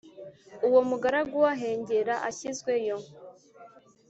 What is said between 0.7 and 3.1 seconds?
mugaragu we ahengera ashyizweyo